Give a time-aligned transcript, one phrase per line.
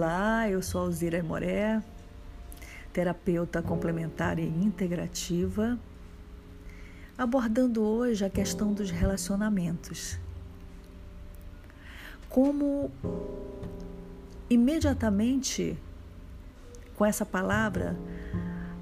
[0.00, 1.82] Olá, eu sou Alzira Moré,
[2.92, 5.76] terapeuta complementar e integrativa,
[7.18, 10.16] abordando hoje a questão dos relacionamentos.
[12.28, 12.92] Como
[14.48, 15.76] imediatamente
[16.94, 17.98] com essa palavra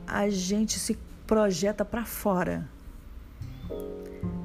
[0.06, 2.68] a gente se projeta para fora.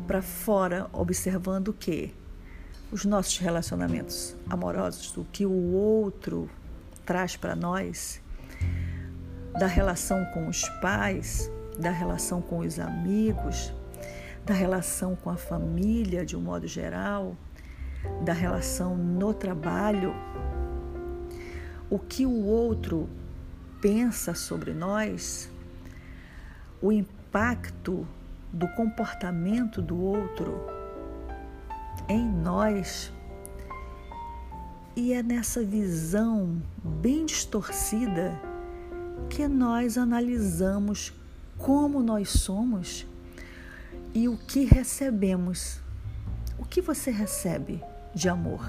[0.08, 2.14] Para fora, observando o quê?
[2.92, 6.50] os nossos relacionamentos amorosos, o que o outro
[7.12, 8.22] traz para nós,
[9.60, 13.74] da relação com os pais, da relação com os amigos,
[14.46, 17.36] da relação com a família de um modo geral,
[18.24, 20.16] da relação no trabalho,
[21.90, 23.10] o que o outro
[23.82, 25.52] pensa sobre nós,
[26.82, 28.08] o impacto
[28.54, 30.66] do comportamento do outro
[32.08, 33.12] em nós.
[34.96, 38.40] E é nessa visão bem distorcida
[39.30, 41.14] que nós analisamos
[41.58, 43.06] como nós somos
[44.14, 45.80] e o que recebemos.
[46.58, 47.82] O que você recebe
[48.14, 48.66] de amor?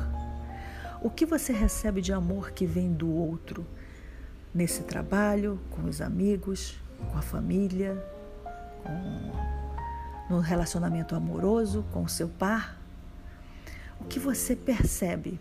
[1.03, 3.67] O que você recebe de amor que vem do outro?
[4.55, 6.77] Nesse trabalho, com os amigos,
[7.11, 8.03] com a família,
[8.85, 12.83] com, no relacionamento amoroso com o seu par?
[14.03, 15.39] o que você percebe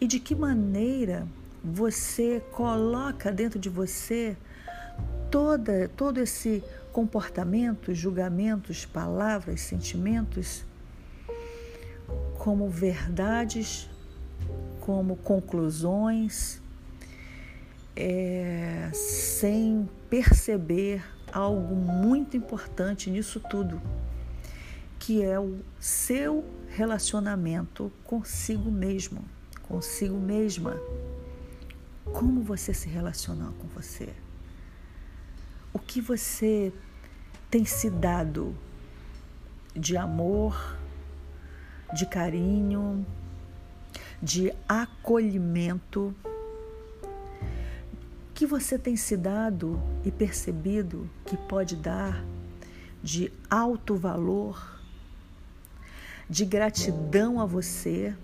[0.00, 1.26] e de que maneira
[1.62, 4.36] você coloca dentro de você
[5.30, 10.64] toda, todo esse comportamento, julgamentos, palavras, sentimentos
[12.38, 13.88] como verdades,
[14.80, 16.60] como conclusões,
[17.96, 23.80] é, sem perceber algo muito importante nisso tudo,
[24.98, 29.24] que é o seu relacionamento consigo mesmo,
[29.68, 30.80] consigo mesma.
[32.04, 34.12] Como você se relaciona com você?
[35.72, 36.72] O que você
[37.50, 38.56] tem se dado
[39.74, 40.76] de amor,
[41.92, 43.04] de carinho,
[44.22, 46.14] de acolhimento?
[48.34, 52.24] que você tem se dado e percebido que pode dar
[53.00, 54.80] de alto valor
[56.28, 58.14] de gratidão a você,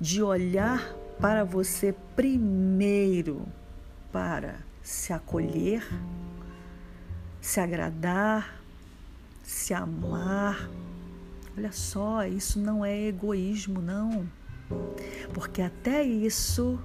[0.00, 3.46] de olhar para você primeiro
[4.12, 5.82] para se acolher,
[7.40, 8.62] se agradar,
[9.42, 10.68] se amar.
[11.56, 14.28] Olha só, isso não é egoísmo, não.
[15.32, 16.78] Porque até isso,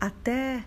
[0.00, 0.64] até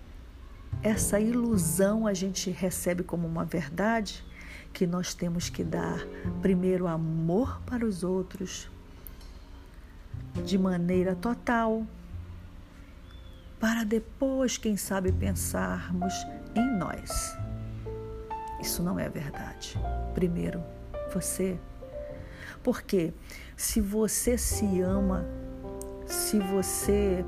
[0.84, 4.24] essa ilusão a gente recebe como uma verdade
[4.72, 6.06] que nós temos que dar
[6.42, 8.70] primeiro amor para os outros
[10.44, 11.86] de maneira total,
[13.60, 16.14] para depois, quem sabe, pensarmos
[16.56, 17.38] em nós.
[18.62, 19.80] Isso não é verdade.
[20.14, 20.64] Primeiro,
[21.14, 21.60] você.
[22.64, 23.14] Porque
[23.56, 25.26] se você se ama,
[26.06, 27.26] se você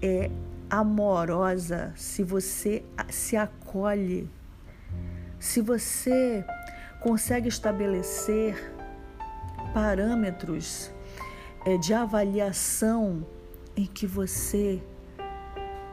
[0.00, 0.30] é
[0.70, 4.28] amorosa, se você se acolhe,
[5.38, 6.44] se você
[7.00, 8.72] consegue estabelecer
[9.74, 10.90] parâmetros
[11.64, 13.26] é, de avaliação
[13.76, 14.82] em que você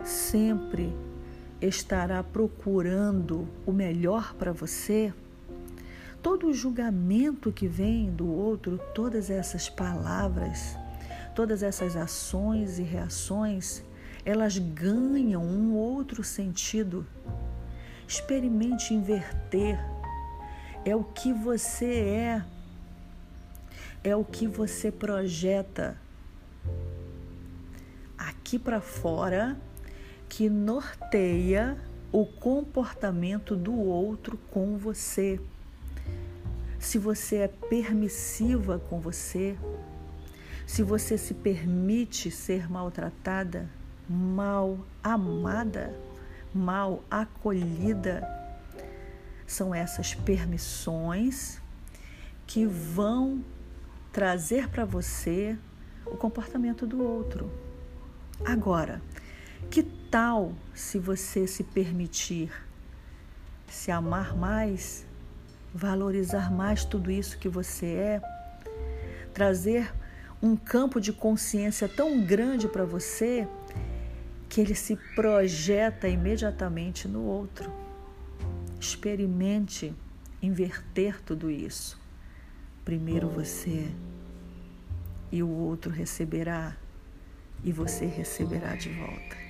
[0.03, 0.95] sempre
[1.61, 5.13] estará procurando o melhor para você,
[6.21, 10.77] todo o julgamento que vem do outro, todas essas palavras,
[11.35, 13.83] todas essas ações e reações,
[14.25, 17.05] elas ganham um outro sentido
[18.09, 19.79] Experimente inverter.
[20.83, 22.45] É o que você é.
[24.03, 25.97] É o que você projeta
[28.17, 29.57] aqui para fora
[30.27, 31.77] que norteia
[32.11, 35.39] o comportamento do outro com você.
[36.79, 39.57] Se você é permissiva com você,
[40.65, 43.69] se você se permite ser maltratada,
[44.07, 45.93] mal amada,
[46.53, 48.27] mal acolhida.
[49.45, 51.59] São essas permissões
[52.47, 53.43] que vão
[54.19, 55.57] trazer para você
[56.05, 57.49] o comportamento do outro.
[58.43, 59.01] Agora,
[59.71, 62.51] que tal se você se permitir
[63.65, 65.05] se amar mais,
[65.73, 68.21] valorizar mais tudo isso que você é,
[69.33, 69.89] trazer
[70.43, 73.47] um campo de consciência tão grande para você
[74.49, 77.71] que ele se projeta imediatamente no outro.
[78.81, 79.95] Experimente
[80.41, 81.97] inverter tudo isso.
[82.89, 83.87] Primeiro você
[85.31, 86.75] e o outro receberá
[87.63, 89.48] e você receberá de volta.